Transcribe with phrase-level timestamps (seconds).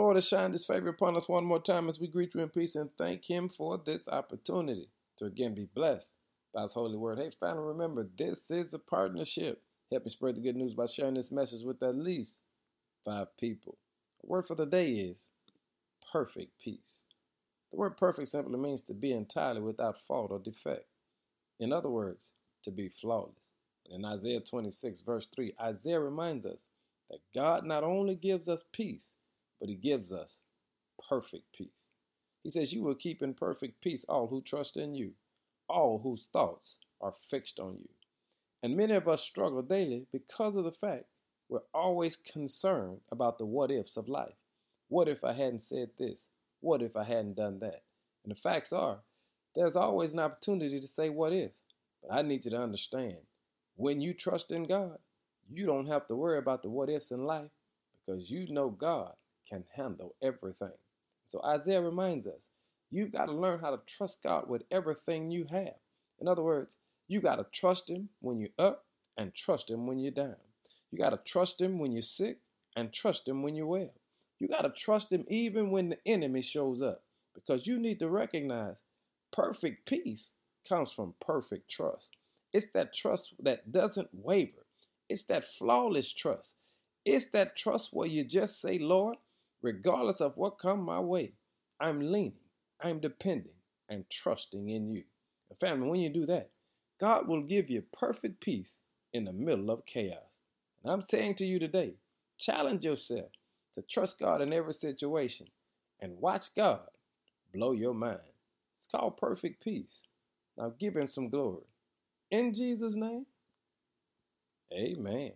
[0.00, 2.48] Lord has shined his favor upon us one more time as we greet you in
[2.48, 4.88] peace and thank him for this opportunity
[5.18, 6.16] to again be blessed
[6.54, 7.18] by his holy word.
[7.18, 9.60] Hey, family, remember this is a partnership.
[9.90, 12.40] Help me spread the good news by sharing this message with at least
[13.04, 13.76] five people.
[14.22, 15.32] The word for the day is
[16.10, 17.04] perfect peace.
[17.70, 20.86] The word perfect simply means to be entirely without fault or defect.
[21.58, 22.32] In other words,
[22.62, 23.52] to be flawless.
[23.90, 26.68] In Isaiah 26, verse 3, Isaiah reminds us
[27.10, 29.12] that God not only gives us peace,
[29.60, 30.40] but he gives us
[31.08, 31.90] perfect peace.
[32.42, 35.12] He says, You will keep in perfect peace all who trust in you,
[35.68, 37.88] all whose thoughts are fixed on you.
[38.62, 41.04] And many of us struggle daily because of the fact
[41.48, 44.34] we're always concerned about the what ifs of life.
[44.88, 46.28] What if I hadn't said this?
[46.60, 47.82] What if I hadn't done that?
[48.24, 48.98] And the facts are,
[49.54, 51.50] there's always an opportunity to say what if.
[52.02, 53.16] But I need you to understand
[53.76, 54.98] when you trust in God,
[55.50, 57.50] you don't have to worry about the what ifs in life
[58.06, 59.12] because you know God
[59.50, 60.72] can handle everything.
[61.26, 62.50] So Isaiah reminds us
[62.90, 65.74] you've got to learn how to trust God with everything you have.
[66.20, 66.76] In other words,
[67.08, 68.84] you got to trust Him when you're up
[69.16, 70.36] and trust Him when you're down.
[70.90, 72.38] You got to trust Him when you're sick
[72.76, 73.92] and trust Him when you're well.
[74.38, 77.02] You got to trust Him even when the enemy shows up
[77.34, 78.82] because you need to recognize
[79.32, 80.32] perfect peace
[80.68, 82.16] comes from perfect trust.
[82.52, 84.66] It's that trust that doesn't waver.
[85.08, 86.56] It's that flawless trust.
[87.04, 89.16] It's that trust where you just say, Lord,
[89.62, 91.32] regardless of what come my way,
[91.80, 92.34] I'm leaning,
[92.80, 93.52] I'm depending,
[93.88, 95.04] and trusting in you.
[95.48, 96.50] And family, when you do that,
[97.00, 98.80] God will give you perfect peace
[99.12, 100.40] in the middle of chaos.
[100.82, 101.94] And I'm saying to you today,
[102.38, 103.30] challenge yourself
[103.74, 105.46] to trust God in every situation
[106.00, 106.80] and watch God
[107.52, 108.20] blow your mind.
[108.76, 110.02] It's called perfect peace.
[110.56, 111.64] Now give him some glory.
[112.30, 113.26] In Jesus' name,
[114.72, 115.32] amen.